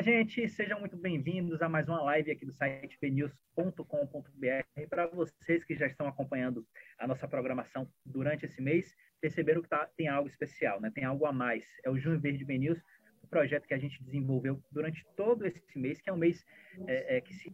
[0.00, 4.88] Fala, gente, sejam muito bem-vindos a mais uma live aqui do site bnews.com.br.
[4.88, 6.66] Para vocês que já estão acompanhando
[6.98, 10.90] a nossa programação durante esse mês, perceberam que tá, tem algo especial, né?
[10.94, 11.66] tem algo a mais.
[11.84, 12.82] É o Junho Verde BNews,
[13.22, 16.46] um projeto que a gente desenvolveu durante todo esse mês, que é um mês
[16.86, 17.52] é, é, que se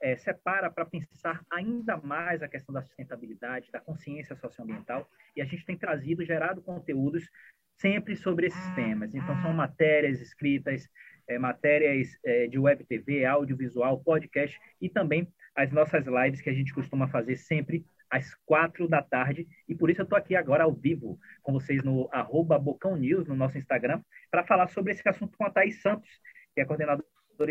[0.00, 5.44] é, separa para pensar ainda mais a questão da sustentabilidade, da consciência socioambiental, e a
[5.44, 7.28] gente tem trazido, gerado conteúdos
[7.76, 9.14] sempre sobre esses temas.
[9.14, 10.88] Então, são matérias escritas,
[11.28, 16.54] é, matérias é, de web TV, audiovisual, podcast e também as nossas lives que a
[16.54, 19.46] gente costuma fazer sempre às quatro da tarde.
[19.68, 23.26] E por isso eu estou aqui agora ao vivo com vocês no arroba Bocão News,
[23.26, 26.08] no nosso Instagram, para falar sobre esse assunto com a Thaís Santos,
[26.54, 27.04] que é coordenadora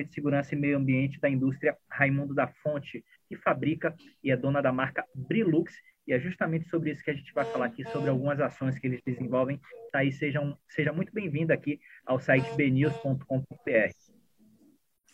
[0.05, 3.93] de Segurança e Meio Ambiente da indústria Raimundo da Fonte, que fabrica
[4.23, 5.73] e é dona da marca Brilux.
[6.05, 8.87] E é justamente sobre isso que a gente vai falar aqui, sobre algumas ações que
[8.87, 9.59] eles desenvolvem.
[9.91, 13.93] Thaís, sejam, seja muito bem-vinda aqui ao site bnews.com.br.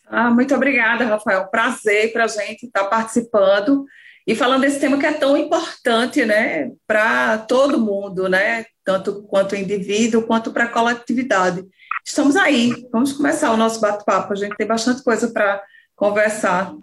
[0.07, 1.47] Ah, muito obrigada, Rafael.
[1.47, 3.85] Prazer para a gente estar participando
[4.25, 9.55] e falando desse tema que é tão importante, né, para todo mundo, né, tanto quanto
[9.55, 11.63] indivíduo quanto para a coletividade.
[12.05, 14.33] Estamos aí, vamos começar o nosso bate-papo.
[14.33, 15.63] A gente tem bastante coisa para
[15.95, 16.73] conversar.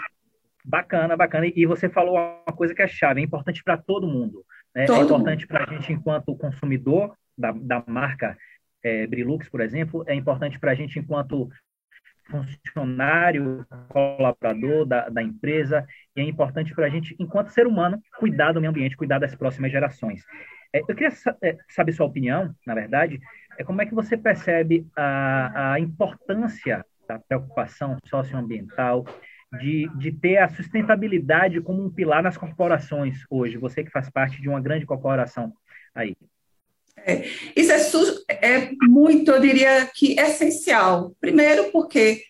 [0.67, 1.47] Bacana, bacana.
[1.47, 4.45] E você falou uma coisa que é chave, é importante para todo mundo.
[4.75, 4.83] Né?
[4.83, 8.36] É todo é importante para a gente, enquanto consumidor da, da marca
[8.83, 11.48] é, Brilux, por exemplo, é importante para a gente, enquanto
[12.28, 18.50] funcionário, colaborador da, da empresa, e é importante para a gente, enquanto ser humano, cuidar
[18.50, 20.25] do meio ambiente, cuidar das próximas gerações.
[20.72, 23.20] É, eu queria é, saber sua opinião, na verdade,
[23.56, 29.05] é como é que você percebe a, a importância da preocupação socioambiental,
[29.53, 34.41] de, de ter a sustentabilidade como um pilar nas corporações hoje, você que faz parte
[34.41, 35.53] de uma grande corporação
[35.95, 36.17] aí.
[36.99, 41.15] É, isso é, é, muito, eu diria que essencial.
[41.21, 42.23] Primeiro, porque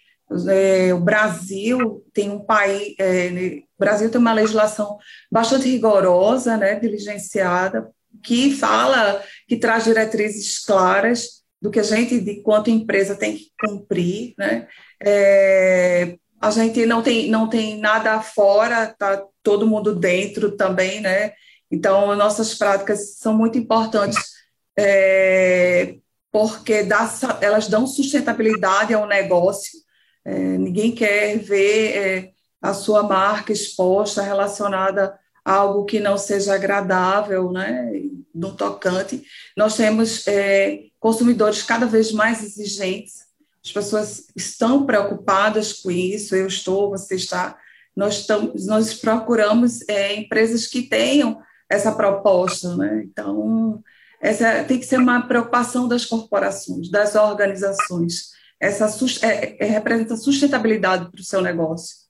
[0.48, 4.98] é, o Brasil tem um país, é, né, o Brasil tem uma legislação
[5.30, 7.90] bastante rigorosa, né, diligenciada,
[8.22, 13.50] que fala, que traz diretrizes claras do que a gente, de quanto empresa tem que
[13.58, 14.68] cumprir, né?
[15.02, 21.32] É, a gente não tem, não tem nada fora, tá todo mundo dentro também, né?
[21.70, 24.36] Então, nossas práticas são muito importantes
[24.78, 25.96] é,
[26.30, 29.78] porque dá, elas dão sustentabilidade ao negócio.
[30.24, 32.30] É, ninguém quer ver é,
[32.62, 37.90] a sua marca exposta relacionada a algo que não seja agradável, né,
[38.34, 39.22] no tocante.
[39.56, 43.25] Nós temos é, consumidores cada vez mais exigentes,
[43.66, 47.58] as pessoas estão preocupadas com isso, eu estou, você está,
[47.96, 53.02] nós, estamos, nós procuramos é, empresas que tenham essa proposta, né?
[53.04, 53.82] Então,
[54.20, 58.30] essa tem que ser uma preocupação das corporações, das organizações.
[58.60, 58.86] Essa
[59.26, 62.06] é, é, representa sustentabilidade para o seu negócio.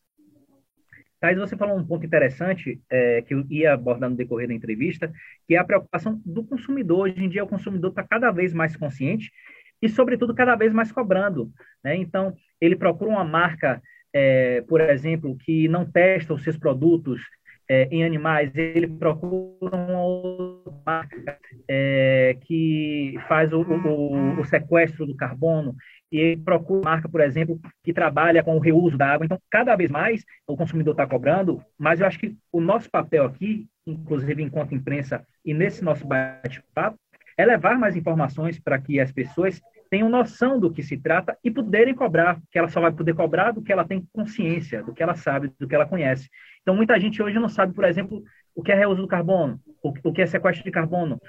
[1.18, 5.10] Thais, você falou um ponto interessante é, que eu ia abordar no decorrer da entrevista,
[5.48, 7.08] que é a preocupação do consumidor.
[7.08, 9.32] Hoje em dia, o consumidor está cada vez mais consciente
[9.80, 11.50] e, sobretudo, cada vez mais cobrando.
[11.82, 11.96] Né?
[11.96, 13.82] Então, ele procura uma marca,
[14.12, 17.20] é, por exemplo, que não testa os seus produtos
[17.68, 21.38] é, em animais, ele procura uma outra marca
[21.68, 25.74] é, que faz o, o, o, sequestro do carbono,
[26.10, 29.24] e ele procura uma marca, por exemplo, que trabalha com o reuso da água.
[29.24, 33.24] Então, cada vez mais o consumidor está cobrando, mas eu acho que o nosso papel
[33.24, 36.96] aqui, inclusive enquanto imprensa e nesse nosso bate-papo,
[37.36, 39.60] é levar mais informações para que as pessoas
[39.90, 43.52] tenham noção do que se trata e poderem cobrar, que ela só vai poder cobrar
[43.52, 46.28] do que ela tem consciência, do que ela sabe, do que ela conhece.
[46.62, 48.22] Então, muita gente hoje não sabe, por exemplo,
[48.54, 51.20] o que é reuso do carbono, o que é sequestro de carbono,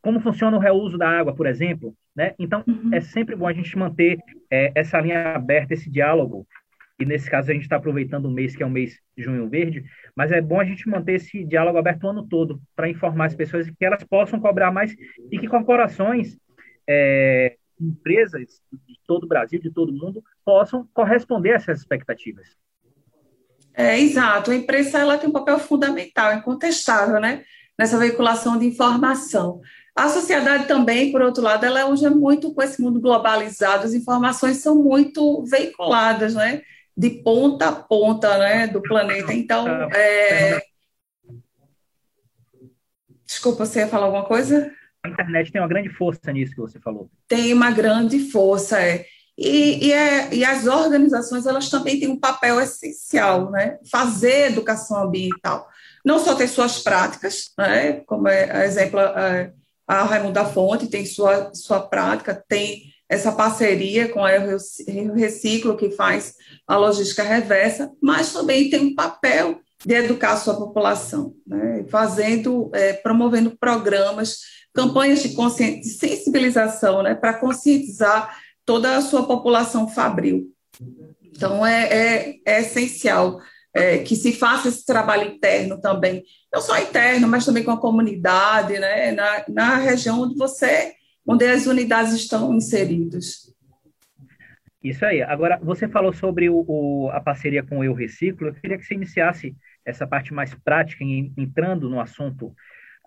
[0.00, 1.94] como funciona o reuso da água, por exemplo.
[2.14, 2.34] Né?
[2.38, 2.90] Então, uhum.
[2.92, 4.18] é sempre bom a gente manter
[4.50, 6.46] é, essa linha aberta, esse diálogo.
[6.98, 9.48] E nesse caso, a gente está aproveitando o mês que é o mês de junho
[9.48, 13.26] verde, mas é bom a gente manter esse diálogo aberto o ano todo para informar
[13.26, 14.94] as pessoas que elas possam cobrar mais
[15.30, 16.36] e que corporações
[16.88, 22.56] é, empresas de todo o Brasil, de todo o mundo, possam corresponder a essas expectativas.
[23.74, 24.50] É, exato.
[24.50, 27.42] A imprensa ela tem um papel fundamental, incontestável, né?
[27.78, 29.60] nessa veiculação de informação.
[29.94, 33.92] A sociedade também, por outro lado, ela hoje é muito com esse mundo globalizado, as
[33.92, 36.62] informações são muito veiculadas, né?
[36.96, 38.66] De ponta a ponta, né?
[38.66, 39.32] Do planeta.
[39.32, 40.60] Então, é...
[43.24, 44.70] desculpa, você ia falar alguma coisa?
[45.04, 47.10] a internet tem uma grande força nisso que você falou.
[47.26, 49.04] Tem uma grande força, é.
[49.36, 53.78] E, e, é, e as organizações, elas também têm um papel essencial, né?
[53.90, 55.68] Fazer educação ambiental.
[56.04, 58.00] Não só ter suas práticas, né?
[58.06, 59.50] como é, a exemplo, a,
[59.86, 64.30] a Raimundo da Fonte tem sua, sua prática, tem essa parceria com a
[65.14, 66.32] Reciclo, que faz
[66.66, 71.84] a logística reversa, mas também tem um papel de educar a sua população, né?
[71.90, 74.38] fazendo, é, promovendo programas,
[74.72, 77.14] campanhas de, de sensibilização, né?
[77.14, 80.46] para conscientizar toda a sua população fabril.
[81.22, 83.40] Então, é, é, é essencial
[83.74, 87.80] é, que se faça esse trabalho interno também, não só interno, mas também com a
[87.80, 90.94] comunidade, né, na, na região onde você,
[91.26, 93.52] onde as unidades estão inseridas.
[94.82, 95.22] Isso aí.
[95.22, 98.48] Agora, você falou sobre o, o, a parceria com o Eu Reciclo.
[98.48, 102.54] Eu queria que você iniciasse essa parte mais prática, em, entrando no assunto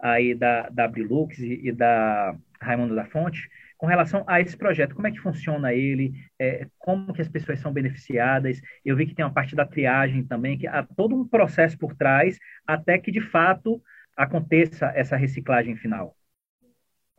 [0.02, 4.96] aí da, da Brilux e, e da Raimundo da Fonte, com relação a esse projeto,
[4.96, 9.14] como é que funciona ele, é, como que as pessoas são beneficiadas, eu vi que
[9.14, 13.12] tem uma parte da triagem também, que há todo um processo por trás, até que
[13.12, 13.82] de fato
[14.16, 16.16] aconteça essa reciclagem final.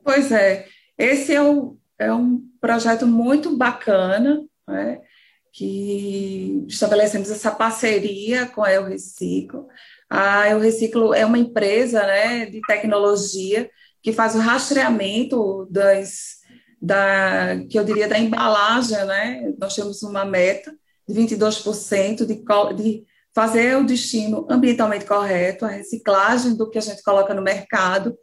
[0.03, 0.67] Pois é,
[0.99, 5.01] esse é, o, é um projeto muito bacana, né,
[5.53, 9.67] que estabelecemos essa parceria com a Eu Reciclo.
[10.09, 13.71] A Eu Reciclo é uma empresa né, de tecnologia
[14.03, 16.37] que faz o rastreamento das
[16.81, 19.53] da, que eu diria da embalagem, né?
[19.59, 20.73] Nós temos uma meta
[21.09, 22.45] de 22% de,
[22.77, 23.05] de
[23.35, 28.17] fazer o destino ambientalmente correto, a reciclagem do que a gente coloca no mercado.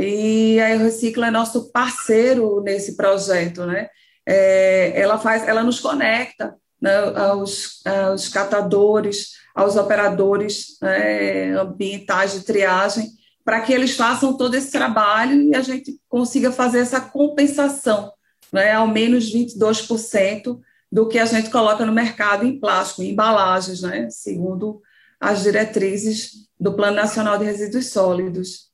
[0.00, 3.88] E a Recicla é nosso parceiro nesse projeto, né?
[4.26, 12.40] É, ela faz, ela nos conecta né, aos, aos catadores, aos operadores né, ambientais de
[12.40, 13.10] triagem
[13.44, 18.12] para que eles façam todo esse trabalho e a gente consiga fazer essa compensação,
[18.52, 20.60] né, ao menos 22%
[20.92, 24.82] do que a gente coloca no mercado em plástico, em embalagens, né, segundo
[25.18, 28.67] as diretrizes do Plano Nacional de Resíduos Sólidos.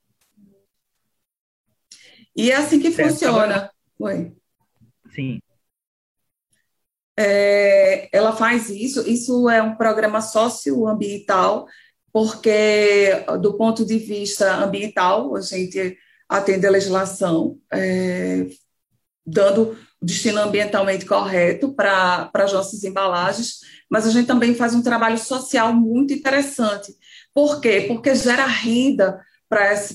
[2.36, 3.10] E é assim que certo.
[3.10, 3.70] funciona.
[3.98, 4.32] Oi.
[5.14, 5.40] Sim.
[7.16, 11.66] É, ela faz isso, isso é um programa socioambiental
[12.14, 13.10] porque,
[13.40, 15.98] do ponto de vista ambiental, a gente
[16.28, 18.46] atende a legislação, é,
[19.26, 23.58] dando o destino ambientalmente correto para as nossas embalagens,
[23.90, 26.94] mas a gente também faz um trabalho social muito interessante.
[27.34, 27.84] Por quê?
[27.88, 29.20] Porque gera renda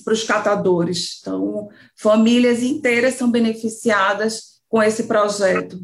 [0.04, 1.20] para os catadores.
[1.22, 5.80] Então, famílias inteiras são beneficiadas com esse projeto.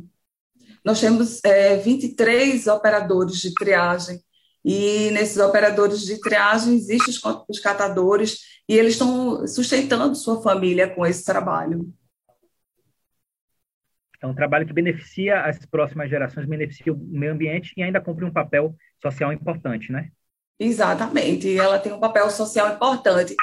[0.83, 4.19] Nós temos é, 23 operadores de triagem
[4.63, 10.87] e nesses operadores de triagem existem os, os catadores e eles estão sustentando sua família
[10.87, 11.91] com esse trabalho.
[14.21, 18.25] É um trabalho que beneficia as próximas gerações, beneficia o meio ambiente e ainda cumpre
[18.25, 20.09] um papel social importante, né?
[20.59, 23.35] Exatamente, e ela tem um papel social importante.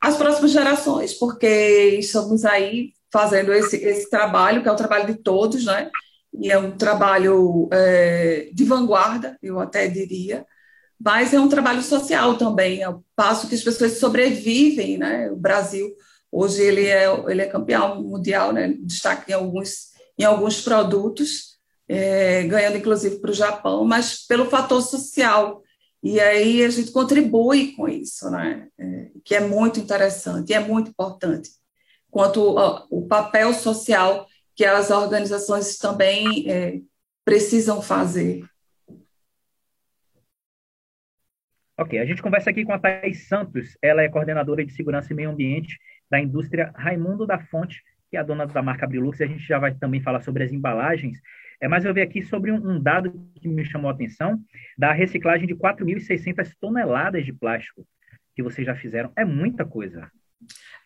[0.00, 5.22] As próximas gerações, porque estamos aí fazendo esse, esse trabalho, que é o trabalho de
[5.22, 5.90] todos, né?
[6.32, 10.46] E é um trabalho é, de vanguarda, eu até diria,
[10.98, 15.30] mas é um trabalho social também, é o passo que as pessoas sobrevivem, né?
[15.30, 15.90] O Brasil
[16.30, 18.74] hoje ele é ele é campeão mundial, né?
[18.80, 21.58] Destaque em alguns em alguns produtos,
[21.88, 25.62] é, ganhando inclusive para o Japão, mas pelo fator social.
[26.02, 28.68] E aí a gente contribui com isso, né?
[28.78, 31.50] É, que é muito interessante e é muito importante.
[32.10, 34.26] Quanto ó, o papel social
[34.56, 36.80] que as organizações também é,
[37.24, 38.44] precisam fazer.
[41.78, 45.16] Ok, a gente conversa aqui com a Thais Santos, ela é coordenadora de segurança e
[45.16, 45.78] meio ambiente
[46.10, 49.58] da indústria Raimundo da Fonte, que é a dona da marca Brilux, a gente já
[49.58, 51.18] vai também falar sobre as embalagens,
[51.60, 54.40] é, mas eu vi aqui sobre um, um dado que me chamou a atenção,
[54.78, 57.86] da reciclagem de 4.600 toneladas de plástico
[58.34, 60.10] que vocês já fizeram, é muita coisa.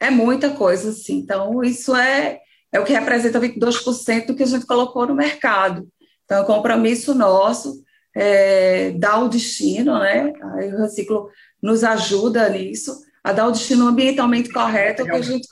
[0.00, 2.40] É muita coisa, sim, então isso é,
[2.72, 5.86] é o que representa 22% do que a gente colocou no mercado,
[6.24, 7.84] então é um compromisso nosso,
[8.16, 10.32] é, dar o destino, né?
[10.54, 11.30] Aí o reciclo
[11.62, 15.46] nos ajuda nisso, a dar o destino ambientalmente correto que a gente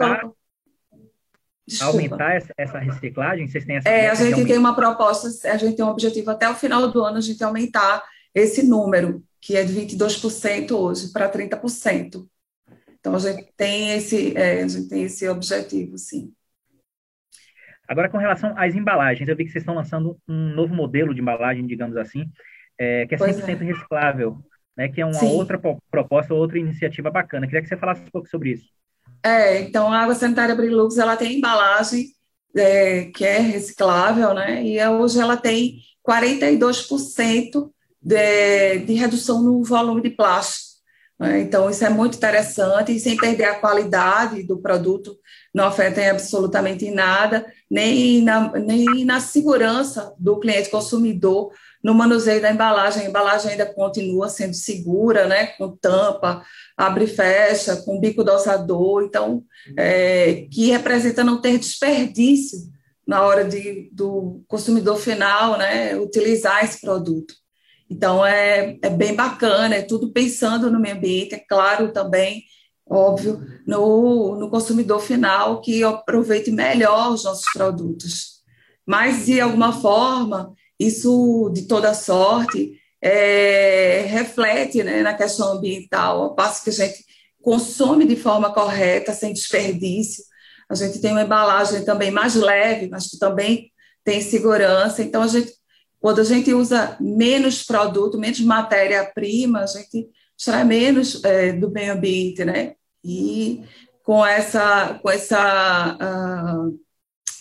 [1.78, 1.96] coloca.
[1.96, 3.48] Aumentar essa, essa, reciclagem?
[3.48, 6.48] Vocês têm essa É, a gente tem uma proposta, a gente tem um objetivo até
[6.48, 8.02] o final do ano, a gente aumentar
[8.34, 12.26] esse número, que é de 22% hoje, para 30%.
[12.98, 16.32] Então, a gente tem esse, é, a gente tem esse objetivo, sim.
[17.88, 21.20] Agora, com relação às embalagens, eu vi que vocês estão lançando um novo modelo de
[21.20, 22.30] embalagem, digamos assim,
[22.78, 23.64] é, que é 100% é.
[23.64, 24.38] reciclável,
[24.76, 25.32] né, que é uma Sim.
[25.32, 27.46] outra proposta, outra iniciativa bacana.
[27.46, 28.70] Queria que você falasse um pouco sobre isso.
[29.24, 32.08] É, então a água sanitária Brilux, ela tem embalagem
[32.54, 40.02] é, que é reciclável, né, e hoje ela tem 42% de, de redução no volume
[40.02, 40.72] de plástico.
[41.18, 41.40] Né?
[41.40, 45.16] Então, isso é muito interessante, e sem perder a qualidade do produto,
[45.52, 52.40] não afeta em absolutamente nada, nem na, nem na segurança do cliente consumidor no manuseio
[52.40, 53.02] da embalagem.
[53.02, 56.42] A embalagem ainda continua sendo segura, né, com tampa,
[56.76, 59.44] abre e fecha, com bico dosador, então,
[59.76, 62.58] é, que representa não ter desperdício
[63.06, 67.34] na hora de, do consumidor final né, utilizar esse produto.
[67.90, 72.42] Então, é, é bem bacana, é tudo pensando no meio ambiente, é claro também,
[72.92, 78.42] óbvio, no, no consumidor final que aproveite melhor os nossos produtos.
[78.86, 86.34] Mas, de alguma forma, isso, de toda sorte, é, reflete né, na questão ambiental, ao
[86.34, 87.04] passo que a gente
[87.40, 90.24] consome de forma correta, sem desperdício.
[90.68, 93.70] A gente tem uma embalagem também mais leve, mas que também
[94.04, 95.02] tem segurança.
[95.02, 95.52] Então, a gente,
[96.00, 100.08] quando a gente usa menos produto, menos matéria-prima, a gente
[100.38, 102.74] extrai menos é, do meio ambiente, né?
[103.04, 103.64] E
[104.02, 106.78] com essa, com essa, uh,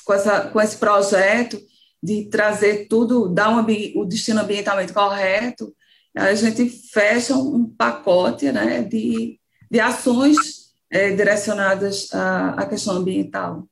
[0.06, 1.60] com essa, com esse projeto,
[2.02, 3.66] de trazer tudo, dar um,
[3.96, 5.74] o destino ambientalmente correto,
[6.16, 9.40] a gente fecha um pacote né, de,
[9.70, 13.68] de ações é, direcionadas à, à, questão ambiental.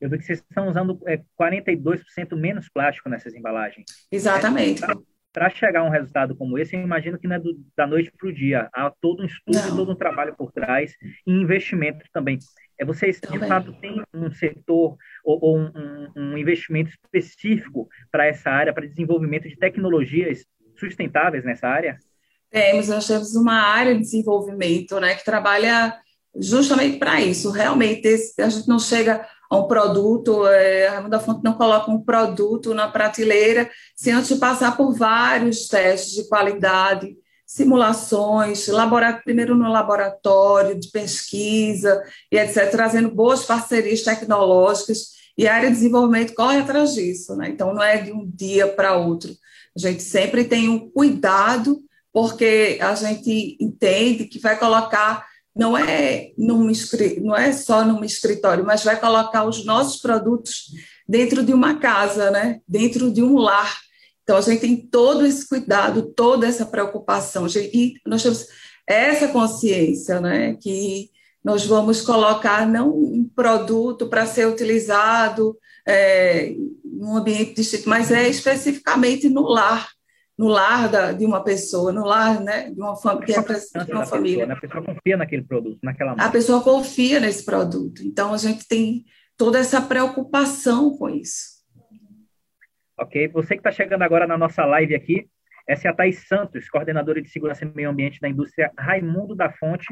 [0.00, 3.84] Eu vi que vocês estão usando é, 42% menos plástico nessas embalagens.
[4.10, 4.82] Exatamente.
[4.84, 4.88] É,
[5.32, 8.12] para chegar a um resultado como esse, eu imagino que não é do, da noite
[8.16, 8.68] para o dia.
[8.72, 9.76] Há todo um estudo, não.
[9.76, 10.94] todo um trabalho por trás
[11.26, 12.38] e investimento também.
[12.78, 13.40] É vocês, também.
[13.40, 18.86] de fato, têm um setor ou, ou um, um, investimento específico para essa área, para
[18.86, 20.44] desenvolvimento de tecnologias
[20.76, 21.98] sustentáveis nessa área?
[22.50, 25.96] Temos, nós temos uma área de desenvolvimento né, que trabalha
[26.36, 27.50] justamente para isso.
[27.50, 28.06] Realmente,
[28.38, 32.74] a gente não chega um produto, é, a Raimundo da Fonte não coloca um produto
[32.74, 37.16] na prateleira sem antes passar por vários testes de qualidade,
[37.46, 38.66] simulações,
[39.24, 45.76] primeiro no laboratório de pesquisa e etc., trazendo boas parcerias tecnológicas e a área de
[45.76, 47.36] desenvolvimento corre atrás disso.
[47.36, 47.48] Né?
[47.48, 49.30] Então, não é de um dia para outro.
[49.76, 51.82] A gente sempre tem um cuidado,
[52.12, 56.70] porque a gente entende que vai colocar, não é, num,
[57.20, 60.72] não é só num escritório, mas vai colocar os nossos produtos
[61.06, 62.60] dentro de uma casa, né?
[62.66, 63.78] dentro de um lar.
[64.22, 68.46] Então, a gente tem todo esse cuidado, toda essa preocupação, e nós temos
[68.86, 71.10] essa consciência, né, que
[71.42, 75.56] nós vamos colocar não um produto para ser utilizado
[75.86, 76.54] é,
[76.84, 79.88] num ambiente distinto, mas é especificamente no lar,
[80.38, 83.92] no lar da, de uma pessoa, no lar né, de uma, fam que é de
[83.92, 84.46] uma família.
[84.46, 84.54] Pessoa, né?
[84.54, 86.24] A pessoa confia naquele produto, naquela marca.
[86.24, 88.02] A pessoa confia nesse produto.
[88.02, 89.04] Então, a gente tem
[89.36, 91.52] toda essa preocupação com isso
[93.02, 93.28] ok?
[93.28, 95.28] Você que está chegando agora na nossa live aqui,
[95.66, 99.50] essa é a Thais Santos, coordenadora de segurança e meio ambiente da indústria Raimundo da
[99.50, 99.86] Fonte,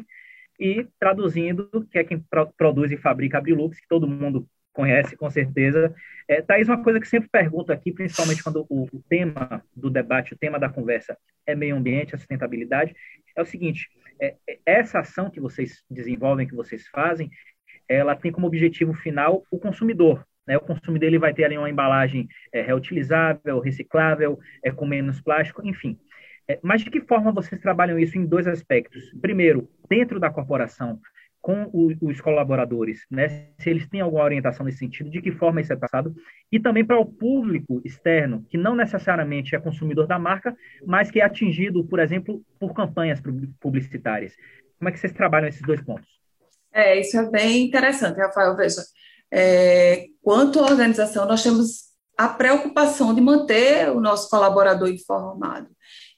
[0.59, 5.17] e traduzindo, que é quem pro produz e fabrica a Brilux, que todo mundo conhece
[5.17, 5.95] com certeza.
[6.29, 10.35] É, Thais, uma coisa que sempre pergunto aqui, principalmente quando o, o, tema do debate,
[10.35, 12.95] o tema da conversa é meio ambiente, a sustentabilidade,
[13.35, 13.89] é o seguinte,
[14.21, 17.31] é, é essa ação que vocês desenvolvem, que vocês fazem,
[17.89, 20.57] ela tem como objetivo final o consumidor, né?
[20.57, 25.67] O consumidor ele vai ter ali uma embalagem é, reutilizável, reciclável, é, com menos plástico,
[25.67, 25.99] enfim.
[26.49, 29.13] É, mas de que forma vocês trabalham isso em dois aspectos?
[29.21, 31.01] Primeiro, dentro da corporação,
[31.41, 31.71] com
[32.03, 33.29] os colaboradores, né?
[33.59, 36.15] se eles têm alguma orientação nesse sentido, de que forma isso é passado,
[36.53, 40.55] e também para o público externo, que não necessariamente é consumidor da marca,
[40.87, 43.21] mas que é atingido, por exemplo, por campanhas
[43.59, 44.35] publicitárias.
[44.79, 46.09] Como é que vocês trabalham esses dois pontos?
[46.73, 48.55] É, isso é bem interessante, Rafael.
[48.55, 48.83] Veja,
[49.31, 55.69] é, quanto à organização, nós temos a preocupação de manter o nosso colaborador informado.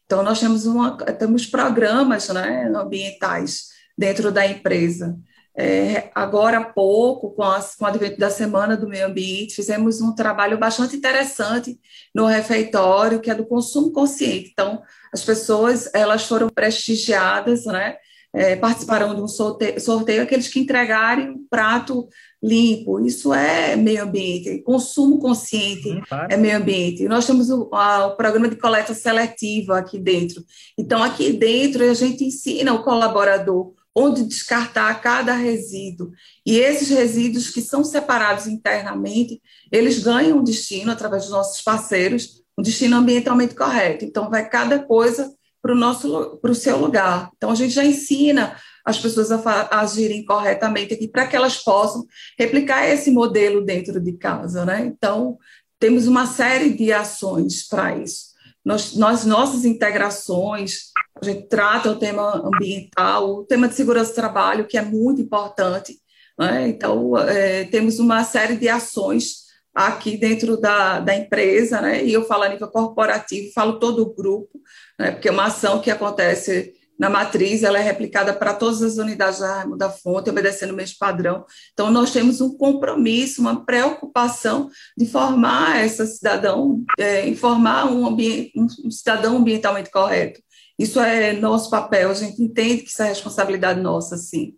[0.05, 5.17] Então, nós temos, uma, temos programas né, ambientais dentro da empresa.
[5.57, 10.01] É, agora há pouco, com, as, com o advento da Semana do Meio Ambiente, fizemos
[10.01, 11.79] um trabalho bastante interessante
[12.13, 14.51] no refeitório, que é do consumo consciente.
[14.53, 14.83] Então,
[15.15, 17.95] as pessoas elas foram prestigiadas, né,
[18.35, 22.09] é, participaram de um sorteio, sorteio, aqueles que entregarem um prato
[22.43, 27.07] limpo, isso é meio ambiente, consumo consciente é meio ambiente.
[27.07, 30.43] Nós temos o, a, o, programa de coleta seletiva aqui dentro.
[30.77, 36.11] Então, aqui dentro, a gente ensina o colaborador onde descartar cada resíduo.
[36.47, 42.43] E esses resíduos que são separados internamente, eles ganham um destino através dos nossos parceiros,
[42.59, 44.05] um destino ambientalmente correto.
[44.05, 45.33] Então, vai cada coisa
[45.63, 47.31] para o nosso para o seu lugar.
[47.37, 52.05] Então a gente já ensina as pessoas a, agirem corretamente aqui para que elas possam
[52.37, 54.85] replicar esse modelo dentro de casa, né?
[54.85, 55.39] Então
[55.79, 58.32] temos uma série de ações para isso.
[58.65, 64.17] Nós, nós, nossas integrações, a gente trata o tema ambiental, o tema de segurança do
[64.17, 65.99] trabalho, que é muito importante.
[66.39, 66.69] Né?
[66.69, 69.43] Então, é, temos uma série de ações
[69.75, 72.05] aqui dentro da, da empresa, né?
[72.05, 74.61] e eu falo a nível corporativo, falo todo o grupo,
[74.99, 75.13] né?
[75.13, 79.41] porque é uma ação que acontece na matriz, ela é replicada para todas as unidades
[79.41, 81.45] da Raimundo da Fonte, obedecendo o mesmo padrão.
[81.73, 88.53] Então, nós temos um compromisso, uma preocupação de formar essa cidadão, é, informar um, ambiente,
[88.57, 90.41] um cidadão ambientalmente correto.
[90.79, 94.55] Isso é nosso papel, a gente entende que isso é responsabilidade nossa, sim.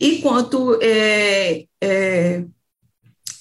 [0.00, 2.44] E quanto é, é,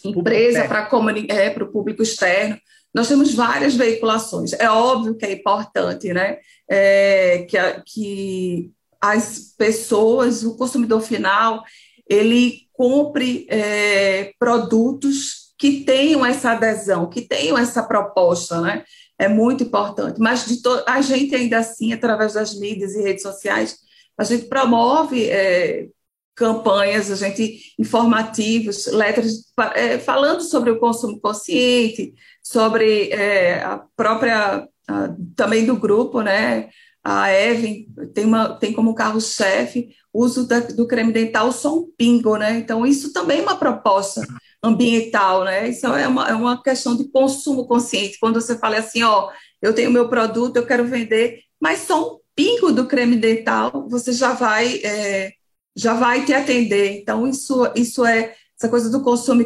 [0.03, 0.87] empresa para
[1.29, 2.57] é, o público externo,
[2.95, 4.53] nós temos várias veiculações.
[4.53, 8.71] É óbvio que é importante né, é, que, a, que
[9.01, 11.61] as pessoas, o consumidor final,
[12.09, 18.85] ele compre é, produtos que tenham essa adesão, que tenham essa proposta, né?
[19.19, 20.19] É muito importante.
[20.19, 20.45] Mas
[20.87, 23.77] a gente ainda assim, através das mídias e redes sociais,
[24.17, 25.87] a gente promove é,
[26.35, 32.13] campanhas, a gente informativos, letras é, falando sobre o consumo consciente,
[32.43, 36.69] sobre é, a própria a, também do grupo, né?
[37.03, 42.35] A Evan tem, uma, tem como carro-chefe uso da, do creme dental só um pingo,
[42.35, 42.57] né?
[42.57, 44.21] Então, isso também é uma proposta
[44.63, 45.69] ambiental, né?
[45.69, 48.17] Isso é uma, é uma questão de consumo consciente.
[48.19, 49.29] Quando você fala assim, ó,
[49.61, 54.11] eu tenho meu produto, eu quero vender, mas só um pingo do creme dental, você
[54.11, 55.31] já vai é,
[55.75, 57.01] já vai te atender.
[57.01, 59.43] Então, isso, isso é essa coisa do consumo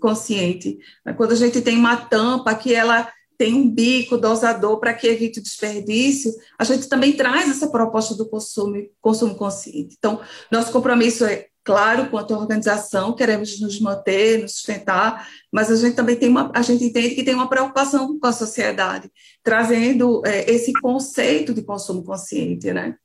[0.00, 0.78] consciente.
[1.16, 5.38] Quando a gente tem uma tampa que ela tem um bico dosador para que evite
[5.38, 9.94] o desperdício, a gente também traz essa proposta do consumo, consumo consciente.
[9.96, 15.94] Então, nosso compromisso é claro, quanto organização, queremos nos manter, nos sustentar, mas a gente
[15.94, 19.10] também tem uma, a gente entende que tem uma preocupação com a sociedade,
[19.42, 22.96] trazendo é, esse conceito de consumo consciente, né?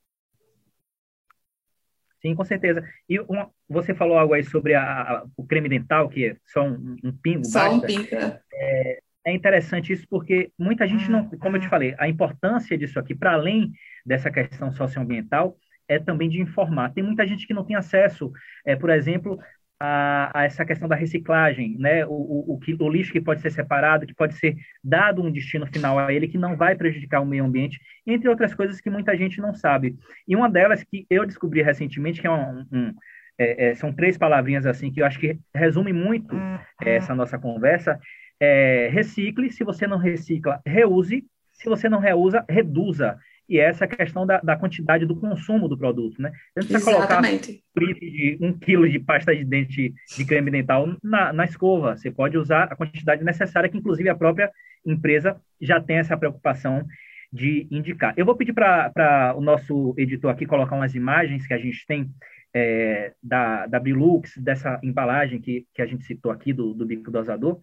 [2.25, 2.82] Sim, com certeza.
[3.10, 6.63] E uma, você falou algo aí sobre a, a, o creme dental, que é só
[6.63, 7.75] um, um pingo Só basta.
[7.75, 8.15] um pingo.
[8.15, 8.39] É.
[8.53, 12.98] é, é interessante isso porque muita gente não, como eu te falei, a importância disso
[12.98, 13.71] aqui, para além
[14.06, 16.93] dessa questão socioambiental, é também de informar.
[16.93, 18.32] Tem muita gente que não tem acesso,
[18.65, 19.38] é, por exemplo,
[19.86, 22.06] a, a, essa questão da reciclagem, né?
[22.06, 25.30] O, o, o, que, o lixo que pode ser separado, que pode ser dado um
[25.30, 28.89] destino final a ele que não vai prejudicar o meio ambiente, entre outras coisas que
[28.89, 29.98] muita gente não sabe.
[30.26, 32.93] E uma delas que eu descobri recentemente, que é um, um
[33.38, 36.60] é, é, são três palavrinhas assim que eu acho que resume muito uhum.
[36.82, 38.00] é, essa nossa conversa.
[38.39, 44.25] É, recicle, se você não recicla, reuse, se você não reusa, reduza e essa questão
[44.25, 46.32] da, da quantidade do consumo do produto, né?
[46.58, 51.45] Você precisa colocar de um quilo de pasta de dente de creme dental na, na
[51.45, 51.97] escova.
[51.97, 54.51] Você pode usar a quantidade necessária, que inclusive a própria
[54.86, 56.86] empresa já tem essa preocupação
[57.32, 58.13] de indicar.
[58.15, 62.10] Eu vou pedir para o nosso editor aqui colocar umas imagens que a gente tem
[62.53, 67.10] é, da, da Bilux, dessa embalagem que, que a gente citou aqui, do, do bico
[67.10, 67.60] dosador.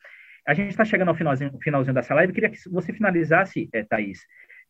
[0.46, 2.30] A gente está chegando ao finalzinho, finalzinho dessa live.
[2.30, 4.20] Eu queria que você finalizasse, é, Thaís,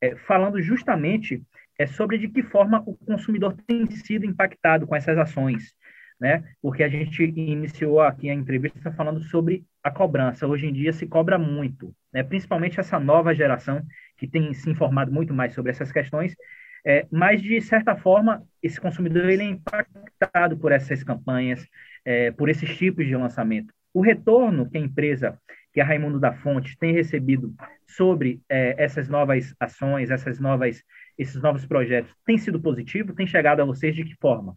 [0.01, 1.43] é, falando justamente
[1.79, 5.75] é, sobre de que forma o consumidor tem sido impactado com essas ações,
[6.21, 6.45] né?
[6.61, 10.47] Porque a gente iniciou aqui a entrevista falando sobre a cobrança.
[10.47, 12.23] Hoje em dia se cobra muito, né?
[12.23, 13.83] Principalmente essa nova geração
[14.19, 16.37] que tem se informado muito mais sobre essas questões,
[16.85, 21.67] é, mas de certa forma esse consumidor ele é impactado por essas campanhas,
[22.05, 23.73] é, por esses tipos de lançamento.
[23.93, 25.39] O retorno que a empresa
[25.73, 27.55] que a Raimundo da Fonte tem recebido
[27.87, 30.83] sobre é, essas novas ações, essas novas,
[31.17, 33.15] esses novos projetos, tem sido positivo?
[33.15, 34.57] Tem chegado a vocês de que forma?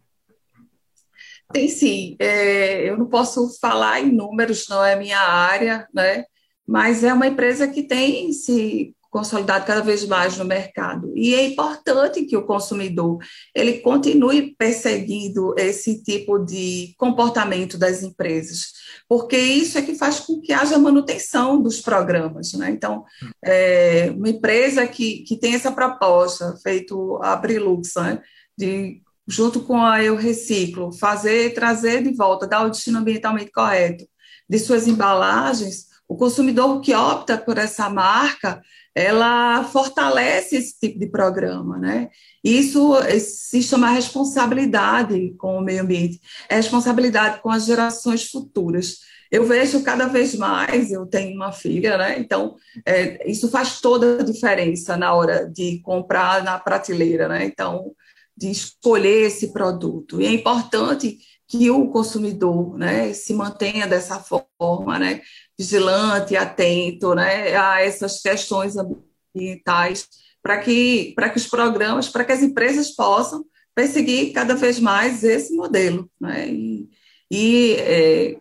[1.52, 2.16] Tem sim.
[2.18, 6.24] É, eu não posso falar em números, não é minha área, né?
[6.66, 11.12] mas é uma empresa que tem se consolidado cada vez mais no mercado.
[11.14, 13.18] E é importante que o consumidor
[13.54, 18.72] ele continue perseguindo esse tipo de comportamento das empresas,
[19.08, 22.54] porque isso é que faz com que haja manutenção dos programas.
[22.54, 22.70] Né?
[22.70, 23.04] Então,
[23.44, 28.20] é, uma empresa que, que tem essa proposta, feito a Brilux, né?
[28.58, 34.04] de junto com a Eu Reciclo, fazer, trazer de volta, dar o destino ambientalmente correto
[34.50, 38.60] de suas embalagens, o consumidor que opta por essa marca,
[38.94, 42.08] ela fortalece esse tipo de programa, né?
[42.42, 48.98] Isso se chama responsabilidade com o meio ambiente, é responsabilidade com as gerações futuras.
[49.30, 52.18] Eu vejo cada vez mais, eu tenho uma filha, né?
[52.18, 52.54] Então,
[52.86, 57.44] é, isso faz toda a diferença na hora de comprar na prateleira, né?
[57.44, 57.92] Então,
[58.36, 60.20] de escolher esse produto.
[60.20, 65.20] E é importante que o consumidor né, se mantenha dessa forma, né,
[65.58, 70.08] vigilante, atento né, a essas questões ambientais,
[70.42, 75.54] para que, que os programas, para que as empresas possam perseguir cada vez mais esse
[75.54, 76.10] modelo.
[76.20, 76.88] Né, e,
[77.30, 78.36] E é,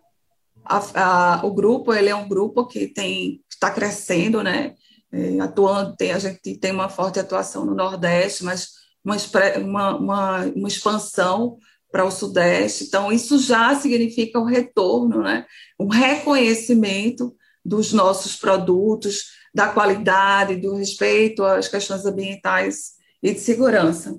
[0.65, 4.76] a, a, o grupo ele é um grupo que tem está crescendo, né?
[5.12, 8.69] É, atuando, tem, a gente tem uma forte atuação no Nordeste, mas
[9.04, 9.15] uma,
[9.58, 11.58] uma, uma, uma expansão
[11.94, 12.86] para o Sudeste.
[12.86, 15.46] Então, isso já significa o retorno, né?
[15.80, 24.18] um reconhecimento dos nossos produtos, da qualidade, do respeito às questões ambientais e de segurança.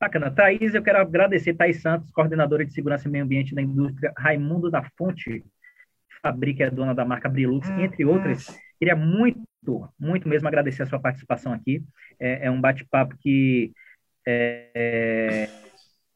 [0.00, 0.30] Bacana.
[0.30, 4.70] Thaís, eu quero agradecer Thaís Santos, coordenadora de Segurança e Meio Ambiente da indústria Raimundo
[4.70, 5.44] da Fonte,
[6.22, 8.46] fabrica é dona da marca Brilux, entre outras.
[8.78, 9.38] Queria muito,
[9.98, 11.84] muito mesmo agradecer a sua participação aqui.
[12.18, 13.72] É, é um bate-papo que
[14.26, 15.65] é, é,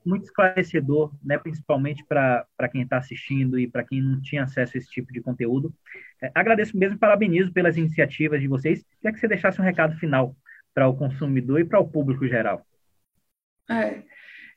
[0.04, 4.78] muito esclarecedor, né, principalmente para quem está assistindo e para quem não tinha acesso a
[4.78, 5.72] esse tipo de conteúdo.
[6.22, 8.84] É, agradeço mesmo, parabenizo pelas iniciativas de vocês.
[9.00, 10.34] Queria que você deixasse um recado final
[10.74, 12.64] para o consumidor e para o público geral.
[13.68, 14.02] É,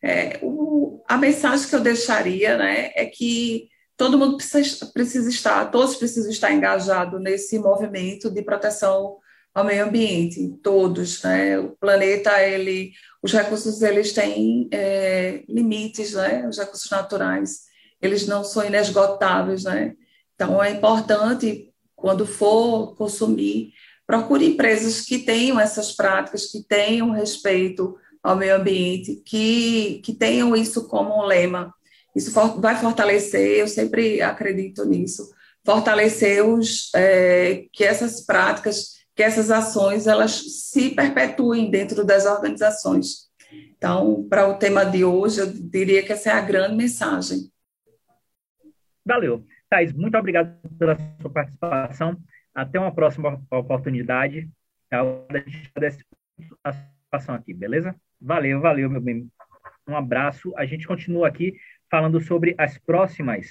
[0.01, 5.65] é, o, a mensagem que eu deixaria né, é que todo mundo precisa, precisa estar,
[5.71, 9.17] todos precisam estar engajados nesse movimento de proteção
[9.53, 11.59] ao meio ambiente, todos, né?
[11.59, 12.91] O planeta, ele,
[13.23, 16.45] os recursos, eles têm é, limites, né?
[16.45, 17.61] Os recursos naturais,
[18.01, 19.95] eles não são inesgotáveis, né?
[20.35, 23.71] Então, é importante, quando for consumir,
[24.05, 30.53] procure empresas que tenham essas práticas, que tenham respeito ao meio ambiente, que, que tenham
[30.53, 31.73] isso como um lema.
[32.13, 35.31] Isso for, vai fortalecer, eu sempre acredito nisso,
[35.65, 40.31] fortalecer os, é, que essas práticas que essas ações elas
[40.69, 43.31] se perpetuem dentro das organizações.
[43.77, 47.51] Então, para o tema de hoje, eu diria que essa é a grande mensagem.
[49.05, 49.45] Valeu.
[49.69, 52.17] Thais, muito obrigado pela sua participação.
[52.55, 54.49] Até uma próxima oportunidade.
[54.89, 55.03] A
[55.39, 56.03] gente agradece
[56.63, 57.95] a participação aqui, beleza?
[58.21, 59.29] Valeu, valeu, meu bem.
[59.87, 60.53] Um abraço.
[60.55, 61.55] A gente continua aqui
[61.89, 63.47] falando sobre as próximas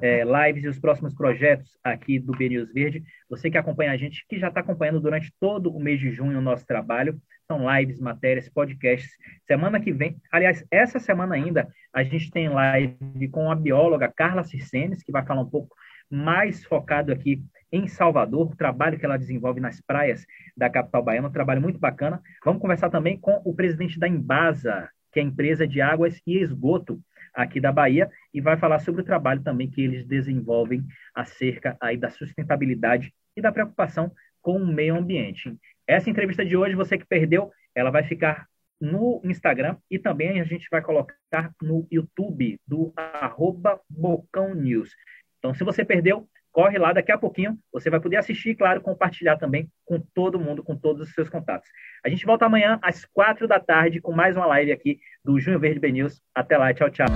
[0.00, 3.02] é, lives e os próximos projetos aqui do BNews Verde.
[3.28, 6.38] Você que acompanha a gente, que já está acompanhando durante todo o mês de junho
[6.38, 9.10] o nosso trabalho, são lives, matérias, podcasts.
[9.46, 14.44] Semana que vem, aliás, essa semana ainda, a gente tem live com a bióloga Carla
[14.44, 15.74] Circenes, que vai falar um pouco
[16.10, 21.28] mais focado aqui em Salvador, o trabalho que ela desenvolve nas praias da capital baiana,
[21.28, 22.20] um trabalho muito bacana.
[22.44, 26.38] Vamos conversar também com o presidente da Embasa, que é a empresa de águas e
[26.38, 27.00] esgoto
[27.38, 31.96] aqui da Bahia, e vai falar sobre o trabalho também que eles desenvolvem acerca aí
[31.96, 34.10] da sustentabilidade e da preocupação
[34.42, 35.56] com o meio ambiente.
[35.86, 38.48] Essa entrevista de hoje, você que perdeu, ela vai ficar
[38.80, 44.90] no Instagram e também a gente vai colocar no YouTube do arroba Bocão News.
[45.38, 49.36] Então, se você perdeu, corre lá, daqui a pouquinho você vai poder assistir, claro, compartilhar
[49.36, 51.70] também com todo mundo, com todos os seus contatos.
[52.04, 55.60] A gente volta amanhã às quatro da tarde com mais uma live aqui do Junho
[55.60, 56.20] Verde B News.
[56.34, 57.06] Até lá, tchau, tchau.